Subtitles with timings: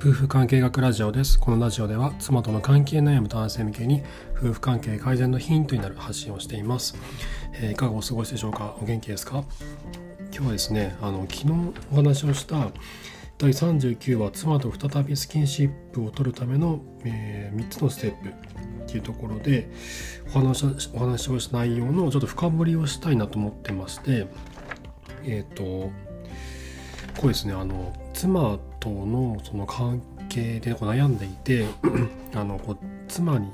[0.00, 1.40] 夫婦関係学ラジオです。
[1.40, 4.04] このラジオでは妻との関係悩む男性向けに
[4.36, 6.94] 夫婦関係改善のヒントになる発信をしています。
[7.54, 8.76] えー、いかがお過ごしでしょうか？
[8.80, 9.42] お元気ですか？
[10.32, 12.70] 今日はですね、あの昨日お話をした
[13.38, 18.32] 第39話妻と再びスキンシップを取るための、えー、3つのステップっ
[18.86, 19.68] ていうところで
[20.28, 24.28] お話お話をした内容のちょっと深掘りをしたいなと思ってまして
[25.24, 25.90] えっ、ー、と
[27.20, 31.66] こうですねあの妻とのその関係でこう悩んでいて
[32.34, 33.52] あのこう妻に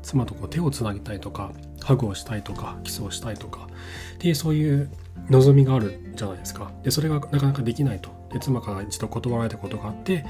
[0.00, 1.50] 妻とこう手をつなぎたいとか
[1.82, 3.66] ハグをしたいとかキスをしたいとか
[4.14, 4.88] っていうそういう
[5.28, 6.70] 望みがあるじゃないですか。
[6.84, 8.10] でそれがなかなかできないと。
[8.32, 10.24] で妻から一度断られたことがあって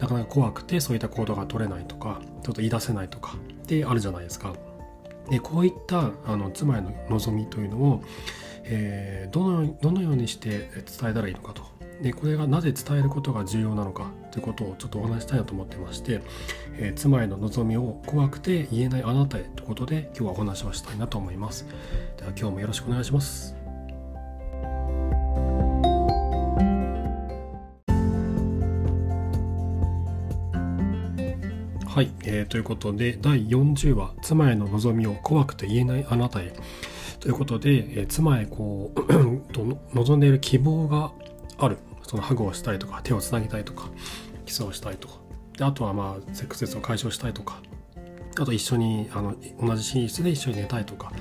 [0.00, 4.54] なかなか怖くてそういった行動が取れないとかちょっと言い出せないとかってあるじゃないですか。
[5.28, 8.02] でこういったあの妻への望みというのを、
[8.64, 11.79] えー、どのどのようにして伝えたらいいのかと。
[12.02, 16.22] でこれがなぜ伝えることが重要なのかということをちょっとお話したいなと思ってまして、
[16.76, 21.66] えー、妻への望みを怖くて言えないあなたへということで今日はお話をしたいなと思います。
[22.16, 23.54] では今日もよろしくお願いします。
[31.86, 36.54] はい、えー、ということで第40話「妻への望みを怖くて言えないあなたへ」
[37.20, 39.00] ということで、えー、妻へこう
[39.94, 41.12] 望んでいる希望が
[41.58, 41.76] ある。
[42.10, 43.88] そのハグをしたいとか手をつなぎたいとか
[44.44, 45.14] キスをしたいとか。
[45.56, 47.62] であとはまあセックスレスを解消したいとか。
[48.36, 51.12] あと一緒にあの同じ寝室で一緒に寝たいとか。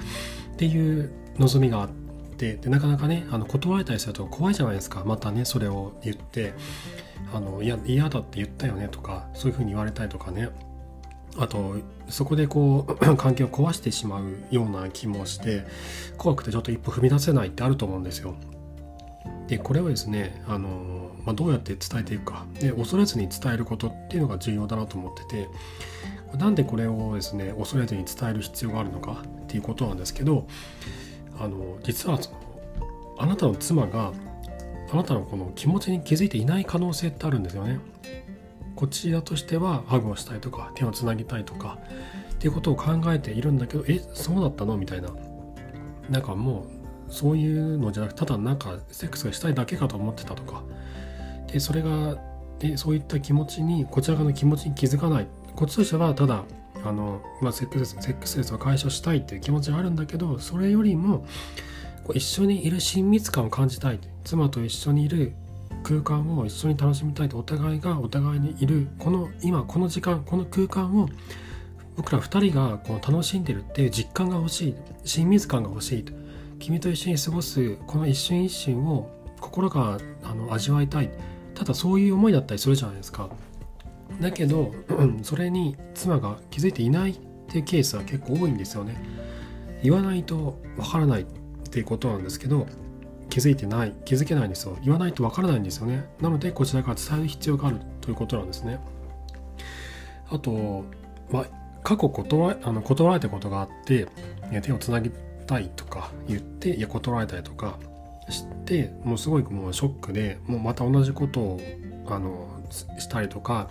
[0.54, 2.56] っていう望みがあって。
[2.56, 5.04] でなかなかねあの断られたりすると怖いじゃないですか。
[5.06, 6.56] またねそれを言って。
[7.32, 7.78] あの嫌
[8.10, 10.50] だって言ったよねとかそういうふうに言われたりとかね。
[11.38, 11.76] あと
[12.08, 15.68] そこでこう 関係を壊してしまうような気もして
[16.18, 18.34] 怖くてちょっと一歩踏み出せないってあると思うんですよ。
[19.50, 25.50] でこれはですねあの、まあ、どうやって伝えていくかで恐れずに伝えることっていうのが重要だなと思ってて
[26.38, 30.48] なんでこれをですね恐れずに伝える必要があるのかっていうことなんですけど
[31.40, 32.38] あの実はその
[33.18, 34.14] あなたの妻が
[34.92, 37.80] あなたのこの気持ちに気づいていない可能性ってあるんですよね。
[38.76, 41.80] こちらとしてはハグをしたいとか手をつなぎたいとか
[42.34, 45.10] っていうことを考えているんだけどえそうだったのみたいな
[46.10, 46.79] なんかもう
[47.10, 50.64] そういうのじゃなくただなんかセックスがしたいだけかと思ってたとか。
[51.52, 52.18] でそれが
[52.60, 55.28] でそういった気持ちにこちら側の気持ちに気づかない。
[55.56, 56.44] こっちとしてはただ
[56.86, 61.26] あの、まあ、セックスセックスレスを解消したいっていう気持ちがあるんだけどそれよりも
[62.04, 64.00] こう一緒にいる親密感を感じたい。
[64.24, 65.34] 妻と一緒にいる
[65.84, 71.08] 空間を一緒に楽しみたいとお互いがお互いにいるこの今この時間この空間を
[71.96, 74.76] 僕ら2人がこの楽しんでるっていう実感が欲しい。
[75.06, 76.14] 親密感が欲しいと。
[76.60, 79.10] 君と一緒に過ごすこの一瞬一瞬を
[79.40, 81.10] 心があの味わいたい。
[81.56, 83.30] ただそういう思いだったりするじゃないですか。
[84.22, 84.74] だけど
[85.24, 88.96] それに妻が気づいていないっていうケースは結構多いんですよね。
[89.82, 91.26] 言わないとわからないっ
[91.70, 92.68] ていうことなんですけど
[93.30, 94.78] 気づいてない気づけないんですよ。
[94.84, 96.06] 言わないとわからないんですよね。
[96.22, 98.80] なのでこちらから伝える必要があるということなんですね。
[100.30, 100.84] あと、
[101.32, 101.46] まあ、
[101.84, 104.08] 過去断あの断られたことがあって
[104.62, 105.12] 手をつなぎ
[105.50, 107.80] たいとか言っていや断られたりとか
[108.30, 111.62] してもうすごいもうショックでもうまた同じことを
[112.08, 112.62] あの
[113.00, 113.68] したりとか、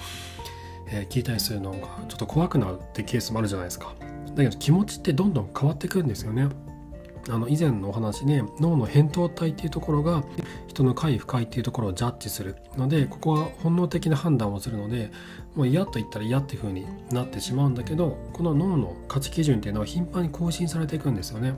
[0.91, 1.79] えー、聞いたりするのが
[2.09, 3.95] ちょっと怖くなるってケースもあるじゃないですか。
[4.35, 6.49] だけど気持ちってどんどん変わってくるんですよね。
[7.31, 10.23] あの以前のお話で脳の扁桃体っていうところが
[10.67, 15.11] 人の快不快っていうところをジャッジするのでここは本能的な判断をするので
[15.55, 21.55] もう嫌と言ったら嫌っていう風になってしまうんだけどこの脳の価値基準っていうのは頻繁に更新されていくんですよね。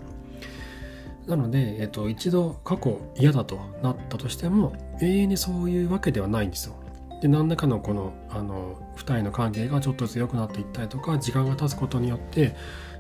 [1.27, 6.75] なので、えっと、一度過去嫌だとなったとしても永遠にそういうわけではないんですよ。
[7.21, 12.57] で何らかのこのあの2人の関係がちょっとずつ良くなっていったりとか時間が経つことによって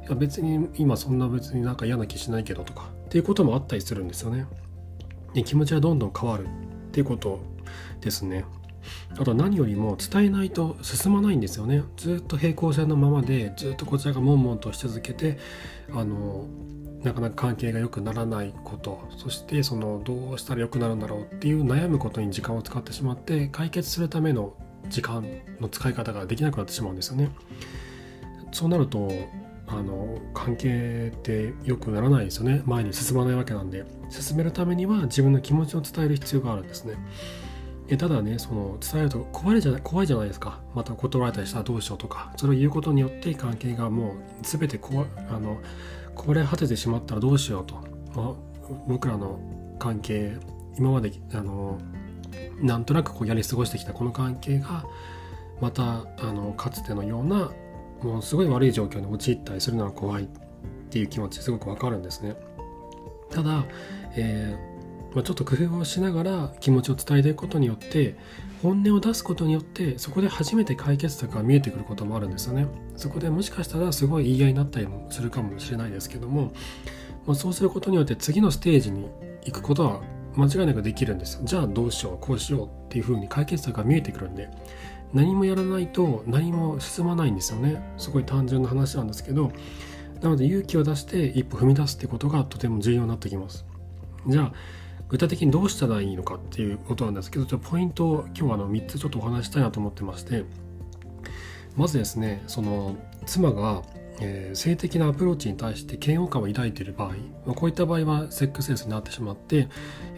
[0.06, 4.46] いや別に今そんな別になんか嫌な気しないけどとかっていうこともあったりするんですよね。
[5.34, 6.48] で気持ちはどんどん変わるっ
[6.92, 7.40] ていうこと
[8.00, 8.44] ですね。
[9.18, 11.82] あと何よりも伝えないと進まないんですよね。
[11.96, 15.38] ずっと平行線のままでずっとこちらが悶々とし続けて
[15.92, 16.46] あの
[17.02, 24.54] なかなか関係が良くならないことそしてそのどうしたら良くなるんだろうっていう悩むことに時間を使ってしまって解決するための
[24.88, 25.24] 時間
[25.60, 27.30] の使い方ができなくなってしまうんですよね。
[28.52, 29.10] そうなると
[29.72, 36.94] あの関係って良くならないですよね前に進まないわけなんで進めるためには自分の気持ちを伝える必要があるんですね
[37.90, 40.60] えただねその伝えると怖いじゃない怖いじゃないですか。
[40.74, 42.32] また断られたりしたらどうしようとか。
[42.36, 45.58] それを言うことによって関係がもう全てこあの
[46.14, 47.74] これ果ててしまったらどうしようと、
[48.14, 48.34] まあ、
[48.86, 49.40] 僕らの
[49.78, 50.36] 関係
[50.78, 51.78] 今まであの
[52.60, 54.84] なんとなくこうやり過ごしてきたこの関係が
[55.60, 57.50] またあのかつてのような
[58.02, 60.26] もうすごい悪い状況に陥ったりするのは怖いっ
[60.90, 62.36] ていう気持ちすごくわかるんですね。
[63.30, 63.64] ただ、
[64.16, 64.69] えー、
[65.14, 68.16] まあ、ちょっと工夫をしながら気持ちを伝えていくことによって
[68.62, 72.66] 本音を出すことによってそこで初めて解決策が見えてくることもあるんですよね。
[72.96, 76.52] そこでもしかしたらすごい言い合いになったりもするかもしれないですけども、
[77.26, 79.08] まあ、そうすることによって次のステージに
[79.44, 80.00] 行くことは
[80.36, 84.48] 間違いなくできるんですじゃあどうしようこうしようっていうふうに解決策が見えてくるんで
[85.12, 87.82] 何もやらないと何も進まないんですよね。
[87.98, 89.50] すごい単純な話なんですけど
[90.20, 93.64] なので勇気を出して一歩踏み出すってことがとても重要になってきます。
[94.26, 94.52] じゃあ
[95.10, 100.44] 具体的にどうしたらいいのかっていうことなんですけどじゃポイントを今日はあの3つちょっとお話したいなと思ってまして
[101.76, 102.96] まずですねその
[103.26, 103.82] 妻が
[104.22, 107.08] えー、性的なアプローチに対して嫌悪感を抱いている場合、
[107.46, 109.68] まあ、こういった場合はセックスレスになってしまって、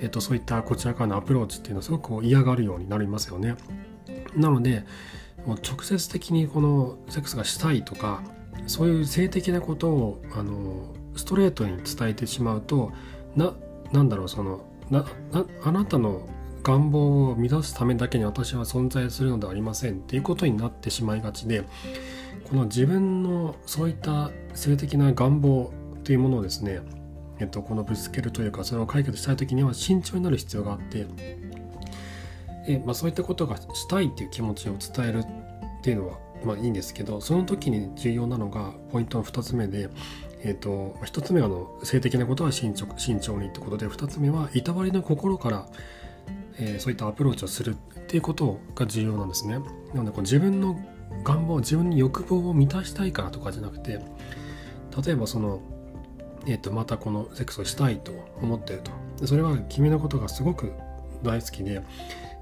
[0.00, 3.54] えー、とそういったこちらからのアプローチっていうのはすごく嫌がるようになりますよね。
[4.34, 4.84] なので
[5.46, 8.22] もう直接的にこのセックスがしたいとか
[8.66, 12.92] そういう性的なことをあのストレートに伝えてしまうと
[13.36, 13.54] な
[13.92, 15.06] なんだろうそのな
[15.64, 16.28] あなたの
[16.62, 21.64] 願望を満たすためだけに私は存在するのではありませんっていうことになってしまいがちで
[22.48, 25.72] この自分のそういった性的な願望
[26.04, 26.80] というものをですね、
[27.40, 31.06] えっと、このぶつけるというかそれを解決したい時には慎重になる必要があって
[32.68, 35.26] え、まあ、そういったことがしたいっていう気持ちを伝えるっ
[35.82, 39.88] ていうのはまあいいんですけどその時に重要なのがポイントの2つ目で、
[40.40, 45.66] えーと、1つ目はの性的なことは慎重慎重にってことで2つ目はいたわりの心から、
[46.58, 49.58] えー、そういったアプローチをするっていうことが重要なんですね。
[49.94, 50.78] なのでこう自分の
[51.24, 54.00] 願望自分に欲望を満たしたいからとかじゃなくて
[55.04, 55.60] 例えばその、
[56.46, 58.82] えー、とまたこのセックスをしたいと思ってる
[59.18, 60.72] とそれは君のことがすごく
[61.22, 61.82] 大好きで、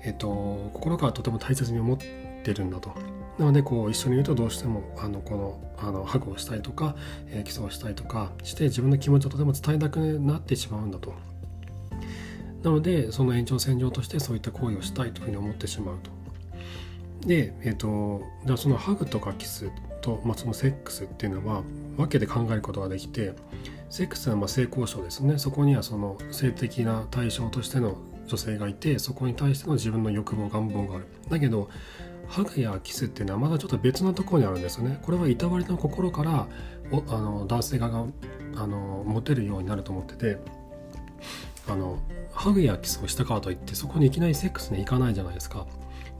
[0.04, 2.94] えーと、心からとても大切に思ってるんだと
[3.40, 6.94] なのでこう一緒にいるとどうしてもあのこのあのハグをしたいとか、
[7.28, 11.14] えー、キスをしたいとかして自分の気持ちをとても伝えたくなってしまうんだと。
[12.62, 16.10] なのでその延長線上としてそういった行為をしたいというふうに思ってしまうと。
[17.26, 19.70] で、えーと、じゃそのハグとかキス
[20.02, 21.62] と、まあ、そのセックスっていうのは
[21.96, 23.32] 分けて考えることができて
[23.88, 25.38] セックスはまあ性交渉ですね。
[25.38, 27.96] そこにはその性的な対象としての
[28.26, 31.06] 女性がいてそこに対しての自分の欲望願望がある。
[31.30, 31.70] だけど
[32.30, 35.00] ハグやキスっていうのはまだちょっと別のところにあるんですよね。
[35.02, 36.46] これはいたわりの心から
[36.92, 38.06] おあの男性側が
[38.56, 40.38] あの持てるようになると思ってて
[41.68, 41.98] あの
[42.32, 45.66] ハグやキスをしたからといってそこにいきなりセックスに行かないじゃないですか。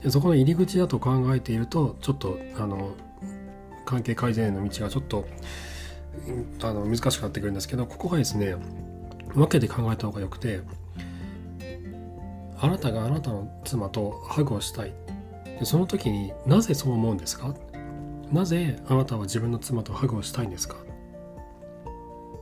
[0.03, 2.91] でそこの入り口だと考えているとちょっとあの
[3.85, 5.25] 関係改善への道がちょっと
[6.61, 8.55] あの難しくなってくるんですけどここがですね
[9.33, 10.59] 分けて考えた方がよくて
[12.59, 14.93] あなたがあなたの妻とハグをしたい。
[15.63, 17.53] その時になぜそう思うんですか？
[18.31, 20.77] なぜあなたは自分の妻とハグをしたいんですか？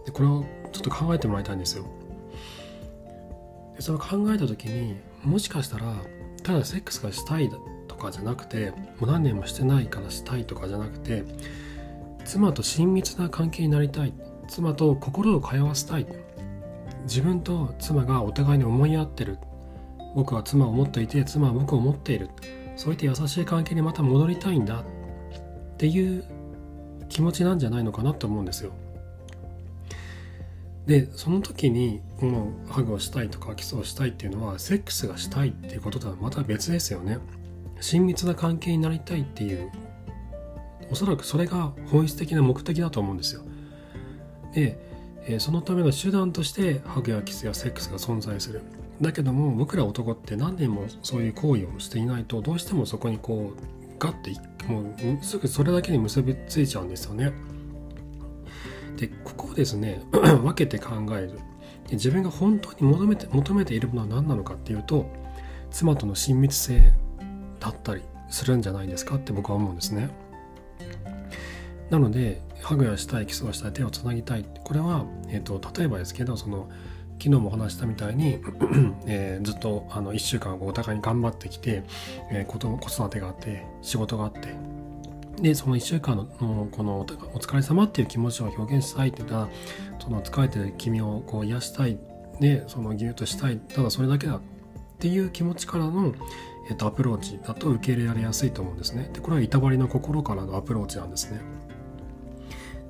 [0.06, 1.86] でこれをちょっと考えてもらいたいんですよ。
[3.75, 5.95] でそれを考えた時にもしかしたら
[6.44, 7.50] ただセックスがしたい
[7.88, 11.24] とかじゃなくてもう何年もしてないからしたいとかじゃなくて
[12.25, 14.13] 妻と親密な関係になりたい
[14.48, 16.07] 妻と心を通わせたい
[17.04, 19.38] 自分と妻がお互いに思い合ってる。
[20.15, 22.29] 僕は妻を持っていて妻は僕を持っている。
[22.79, 24.83] そういった優しい関係にまた戻りたいんだっ
[25.75, 26.24] ていう
[27.09, 28.71] 気持ちなんじゃないのかなと思うんですよ。
[30.86, 37.17] でその時にもうハグをしたいとかキスをしたいっていうのはセックスがしたいっていうこととはまた別ですよね。
[37.81, 39.69] 親密な関係になりたいっていう
[40.89, 43.41] おそらくそれが本質的な目的だと思うんですよ。
[44.53, 44.79] で、
[45.39, 48.62] そのための手段としてハグやキスやセックスが存在する。
[49.01, 54.32] だけども僕ら男って何年もそういう行為をしていないとどうしてもそこにこうガッて
[54.68, 57.32] もうすぐそれだけに結びついちゃうんですよね。
[58.98, 61.39] でここをですね 分けて考える。
[61.91, 65.08] 自分が本当に求めて求めているものは何なのかっていうと
[65.72, 66.94] 妻との親密性
[67.60, 70.10] だったりするんじゃないですかって僕は思うんですね。
[71.89, 74.46] なのでハグやしたいキスをしたい手をつなぎたい。
[74.63, 76.70] これは、えーと、例えばですけどその
[77.19, 78.39] 昨日も話したみたいに、
[79.05, 81.83] えー、ずっとあの1週間お互いに頑張ってきて、
[82.31, 84.55] えー、子育てがあって仕事があって。
[85.41, 86.25] でその1週間の
[86.71, 89.49] このお疲れ様っていう気持ちを表現したいって言ったら
[89.99, 91.97] その疲れてる君をこう癒したい。
[92.39, 93.57] でそのギュッとしたい。
[93.57, 94.41] ただそれだけだっ
[94.99, 96.13] ていう気持ちからの、
[96.69, 99.09] えっと、アプローチだと受け入れられやすいと思うんですね。
[99.13, 101.41] でこれはいたわりの心からのアプローチなんですね。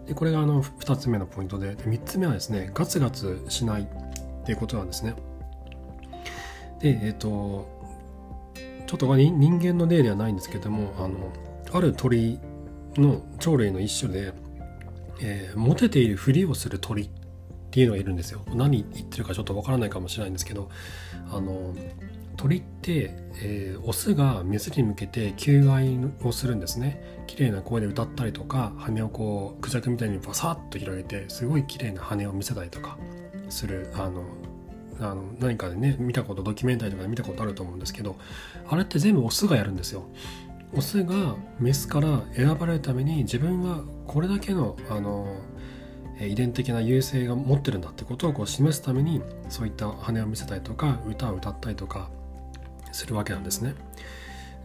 [0.07, 1.75] でこれがあの2つ目のポイントで。
[1.75, 3.88] で3つ目はですねガツガツしない。
[4.41, 5.15] っていうことなんですね。
[6.79, 7.67] でえっ、と
[8.88, 11.31] ちょっと人間の例ではないんですけどもあの
[11.72, 12.39] ある鳥
[12.96, 14.34] の鳥類の一種で、
[15.22, 17.10] えー、モテているふりをする鳥っ
[17.69, 18.41] ていうのがいるんですよ。
[18.55, 20.69] 何言ってるかちょっとわからないかもしれないんですけど
[21.31, 21.75] あの
[22.36, 27.24] 鳥って、えー、オスがメスに向けて求愛をするんですね。
[27.27, 32.98] 綺麗な声で歌ったりとか羽をこうクジャクみたいにバサッと広げてすごい綺麗な羽を見せたりとか。
[33.50, 34.24] するあの
[35.00, 38.18] あの何かでね見たことドキュメンタリーとかで見たことあると思うんですけど
[38.68, 40.10] あれって全部オスがやるんですよ
[40.74, 45.27] オスがメスから選ばれるために自分はこれだけのあの
[46.22, 52.10] 遺伝的な優勢が持ってるんだってことをこう示すためにそういった羽を見せたりとか歌を歌ったりとか
[52.91, 53.74] するわけなんですね。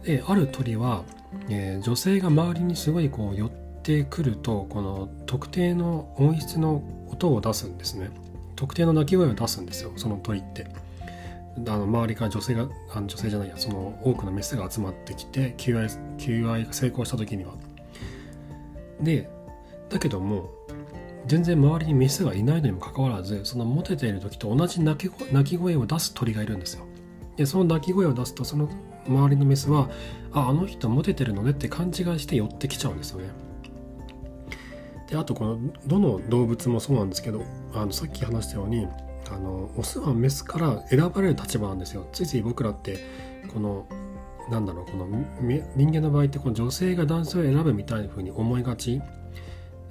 [0.03, 1.03] である鳥は、
[1.49, 8.09] えー、女性が周りにすごいこう寄ってくるとこの特定の音質の音を出すんですね。
[8.55, 10.67] 特定の鳴き声を出すんですよその鳥って。
[11.57, 17.53] あの周りから女性があの女性じゃないやその多くのメスが集まってきて求愛求愛が成功した時には。
[18.99, 19.29] で
[19.89, 20.49] だけども
[21.27, 26.85] 全然周りにメスがいないのにもかかわらずそのモテている時と同じ鳴き声を出す鳥がいるんですよ。
[27.37, 28.69] でその鳴き声を出すとその
[29.07, 29.89] 周りのメスは
[30.33, 33.29] ああの人モテてるのねって勘違いして寄ってきちゃうんですよね。
[35.07, 37.43] であとこのどの動物もそうなんですけど
[37.73, 38.87] あのさっき話したように
[39.31, 42.07] あのオスはメスから選ばれる立場なんですよ。
[42.11, 42.99] ついつい僕らって
[43.53, 43.87] この
[44.49, 45.07] なんだろうこの
[45.75, 49.01] 人間の場合ってこの女性が男性を選ぶみたいな風に思いがち。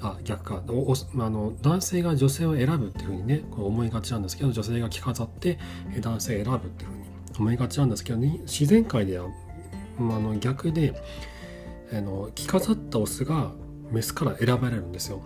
[0.01, 0.63] あ逆か。
[0.69, 5.59] おあの男性が女性を選ぶっていう風にねこう思いがちなんですけど女性が着飾って
[6.01, 7.05] 男性選ぶっていう風に
[7.39, 9.29] 思いがちなんですけど、ね、自然界では、
[9.99, 10.95] まあ、の逆で
[11.93, 13.53] あの着飾ったオスが
[13.95, 15.23] メスから選ばれるんですよ。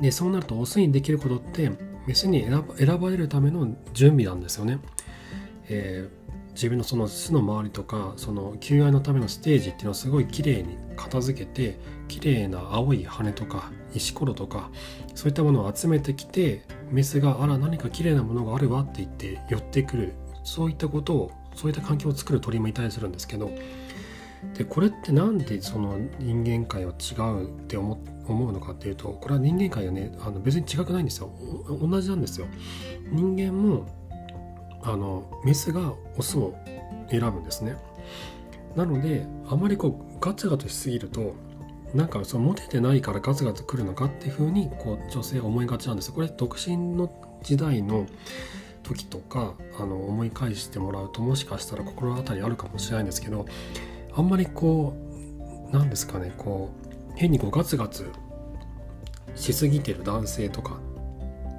[0.00, 1.70] でそうなるとオスにできることって
[2.06, 2.44] メスに
[2.76, 4.80] 選ばれるための準備なんですよね。
[5.68, 14.70] えー、自分のその巣の周りとかその求愛のためのステージっていうのをすごい綺麗に片付けて綺麗な青い羽とか石ころとか
[15.14, 23.50] そういったものを集めてきてメスがあら何か綺麗なものがあるわって言って寄ってくるそういったことをそういった環境を作る鳥もいたりするんですけど
[24.56, 31.30] でこれって何でその人間界は違うって思うのかっていうとこれは人間界はねあの別に違くないんですよ。
[31.80, 32.46] 同じなんですよ。
[33.10, 33.86] 人間も
[34.82, 36.54] あのメスがオスを
[37.10, 37.76] 選ぶんですね。
[38.76, 41.34] なのであまりこうガツガツしすぎると
[41.94, 48.06] なんかそのモテてないからガツガツ来るのかっていうふうにこう女性は思いがちなんですこれ独身の時代の
[48.82, 53.46] 時とかあの思い返してもらうともしかしたら心当たりあるかもしれないんですけど
[54.14, 54.94] あんまりこ
[55.70, 56.70] う何ですかねこ
[57.10, 58.10] う変にこうガツガツ
[59.34, 60.78] しすぎてる男性とか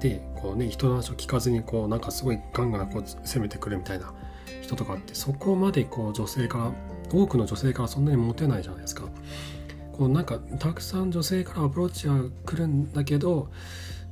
[0.00, 4.12] でこうね人の話を聞かずにこうなんかすごいガンガンこう攻めてくるみたいな
[4.62, 6.72] 人とかってそこまでこう女性から
[7.12, 9.04] 多くの女性からそんなにモテないじゃないですか。
[9.92, 13.48] こうなんかたくさん女性からアプローチは来るんだけど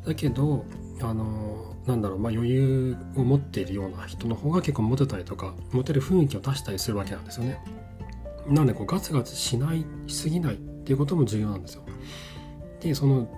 [0.06, 0.64] だけど
[1.00, 7.58] あのなんだろう、まあ、余裕を持っているような人の方が結構モテたりとかモテる雰囲気を出したりするわけなんですよね。
[8.46, 11.82] なのでこうガツガツしないしすぎないっていうことも重要なんですよ。
[12.80, 13.28] でその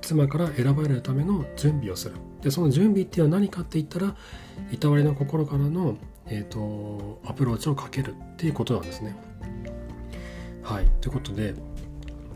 [0.00, 2.16] 妻から選ばれるための準備をする。
[2.42, 4.14] でその準備っていうのは何かって言ったら
[4.70, 9.16] いたわりの心からの、えーと、アプローチをかけるっていうことなんですね。
[10.62, 11.54] はいということで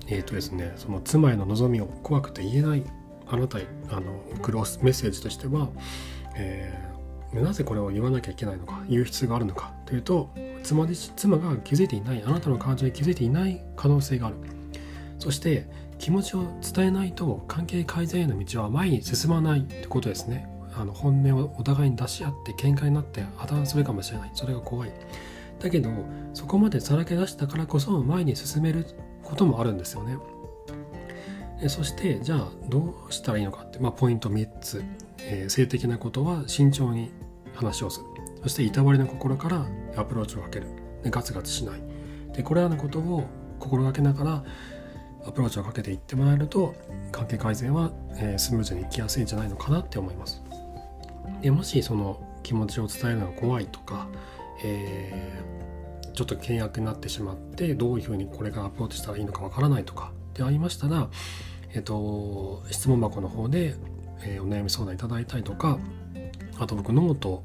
[0.07, 2.85] えっ、ー、とですねその妻への望みを怖くて言えない
[3.27, 5.69] あなたへあの送るメッセージとしては、
[6.37, 10.31] えー、なぜこれを言わなきゃいけないのか言う必要があるのかというと
[10.63, 14.37] 妻妻が気づいていないあなたの感情に気づいていない可能性がある。
[15.19, 15.67] そして
[15.99, 20.49] 気持ちを伝えないと関係改善への道は前に進まないってことですね。
[20.77, 24.31] あの本音をお互いに出し合って喧嘩になって破綻するかもしれない。
[24.35, 24.93] それが怖い。
[25.59, 25.91] だけど
[26.35, 28.87] そこまでさらけ出したからこそ前に進める
[29.25, 30.17] こともあるんですよね。
[31.69, 34.85] そしてじゃあどうしたらいいのかって、まあ、ポイント3つ、
[35.19, 37.11] えー、性的なことは慎重に
[37.55, 38.07] 話をする。
[38.43, 39.67] そしていたわりの心から
[39.97, 40.67] アプローチをかける。
[41.03, 41.81] でガツガツしない。
[42.33, 43.25] でこれらのことを
[43.59, 44.45] 心がけながら
[45.27, 46.75] アプローチをかけていってもらえると
[47.13, 50.43] 関係改善は、え、スムーズにいきやすいんじゃないのかなって思います。
[51.43, 54.09] でもしその気持ちを伝えるのが怖いとか、
[54.65, 61.09] えー、ちょっと険悪になってしまってどういうふうにこれからアプローチしたらいいのかわからないとかでありましたら
[61.75, 63.75] えっと、質問箱の方で、
[64.23, 65.79] えー、お悩み相談いただいたりとか、
[66.59, 67.45] あと僕ノート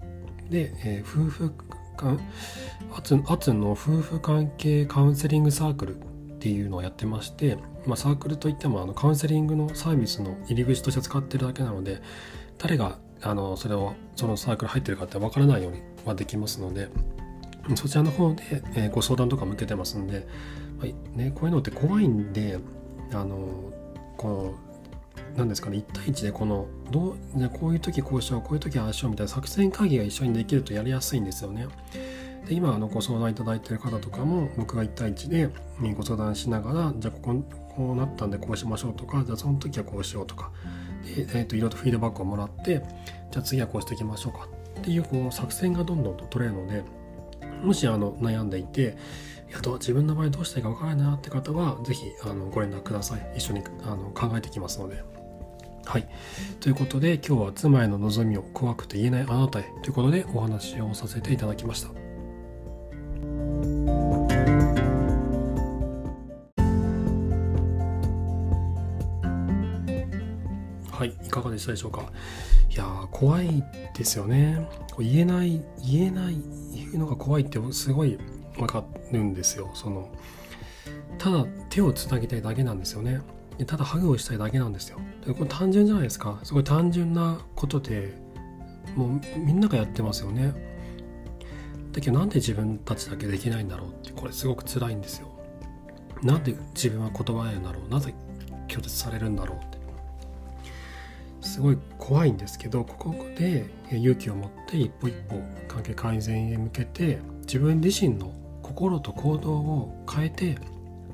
[0.53, 1.51] で、えー、夫婦
[1.97, 2.19] 間、
[2.95, 5.99] アツアツの夫婦関係カウンセリングサークルっ
[6.37, 7.57] ていうのをやってまして、
[7.87, 12.01] まあ、サークルといってもあのカウンセリングのサービスの入り口として使ってるだけなので、
[12.59, 16.87] 誰があのそれをそのサークル入ってるかってわからないようにはできますので、
[17.75, 18.43] そちらの方で、
[18.75, 20.27] えー、ご相談とかも受けてますんで、
[20.79, 22.59] はいね、こういうのって怖いんで
[23.11, 23.73] あの
[24.17, 24.55] この
[25.35, 31.67] 何ですかね1対1でこのどうじゃこういう時こうしようこういう時ああしようみたいな作戦会議が一緒にできるとやりやすいんですよね。
[32.47, 35.49] で今あのご相談いただいてる方とかも僕が1対1で
[35.95, 37.43] ご相談しながらじゃあここ
[37.75, 40.51] こうなったんでこうしましょうとかじゃあその時はこうしようとか
[41.05, 42.83] で、えーと、いろいろとフィードバックをもらって
[43.31, 44.47] じゃあ次はこうしていきましょうか
[44.79, 46.83] っていうこう作戦がどんどんと取れるので
[47.63, 48.97] もしあの悩んでいて
[49.53, 55.03] いやど自分の場合どうしたいか分からないなって方は是非あのご連絡ください一緒にあの考えていきますので。
[55.85, 56.07] はい。
[56.59, 61.89] ということで今日は妻への望みを怖くて言えないあなたへということでお話をさせていただきました。
[70.97, 72.11] はい、いかがでしたでしょうか？
[72.71, 74.67] いや怖いですよね。
[74.97, 76.37] 言えない、言えない、
[76.73, 78.17] 言うのが怖いってすごい
[78.57, 79.71] わかるんですよ。
[79.73, 80.09] その、
[81.17, 83.21] ただ手をつなぎたいだけなんですよね。
[83.67, 84.99] ただハグをしたいだけなんですよ。
[85.25, 86.39] でこれ単純じゃないですか。
[86.43, 88.13] すごい単純なことで、
[88.95, 90.53] もうみんながやってますよね。
[91.91, 95.27] だけどなんで自分たちだけできないんだろうってこれすごく辛いんですよ。
[96.23, 98.13] なんで自分は言葉やんだろうなぜ
[98.67, 99.77] 拒絶されるんだろうって
[101.41, 110.57] すごい怖いんですけどここで勇気を持って一歩一歩関係改善へ向けて自分自身の心と行動を変えて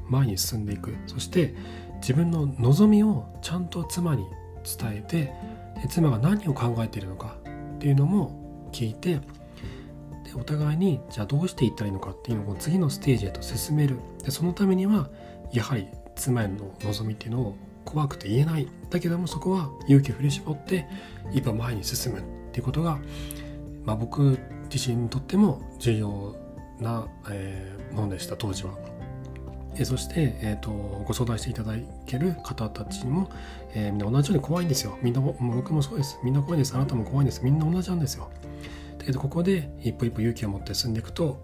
[0.07, 0.95] 前に進んでいく。
[1.07, 1.53] そして
[1.99, 4.23] 自分の望みをちゃんと妻に
[4.63, 5.33] 伝えて
[5.89, 7.35] 妻が何を考えているのか
[7.75, 9.21] っていうのも聞いてで
[10.35, 13.97] お互いにじゃあどうしていったらいいのかっていうのを次のステージへと進める。
[14.23, 15.09] でそのためには
[15.51, 18.67] やはり妻への望みっていうのを怖くて言えない。
[18.89, 20.87] だけどもそこは勇気を振り絞って
[21.31, 22.99] 一歩前に進むっていうことが、
[23.85, 24.39] まあ、僕
[24.71, 26.35] 自身にとっても重要
[26.81, 28.71] な、えー、ものでした当時は。
[29.75, 31.73] えそして、えーと、ご相談していただ
[32.05, 33.29] ける方たちにも、
[33.73, 34.97] えー、みんな同じように怖いんですよ。
[35.01, 36.19] みんなも僕もそうです。
[36.23, 36.75] みんな怖いです。
[36.75, 37.41] あなたも怖いです。
[37.43, 38.29] みんな同じなんですよ。
[38.97, 41.39] だけどここで一歩一歩勇気を持って進んでいくと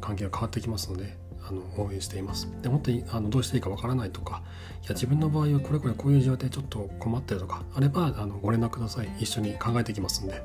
[0.00, 2.48] 関係が変わってきますのであの応援しています。
[2.62, 4.42] でもっとあのどうしていいかわからないとか
[4.82, 9.08] いや自分の場合はこれこれこういう状態ちょっと困ってるとかあればあのご連絡ください。
[9.18, 10.42] 一緒に考えていきますんで。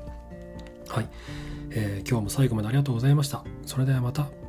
[0.88, 1.08] はい、
[1.70, 3.44] えー、今日も最後までありがとうございました。
[3.64, 4.45] それではまた。